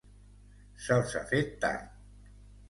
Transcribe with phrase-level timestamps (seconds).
[0.85, 2.33] Se'ls ha fet tard.